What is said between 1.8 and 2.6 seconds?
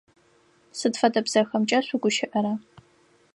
шъугущыӏэра?